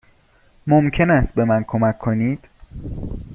ممکن 0.67 1.09
است 1.11 1.35
به 1.35 1.45
من 1.45 1.63
کمک 1.63 1.97
کنید؟ 1.97 2.49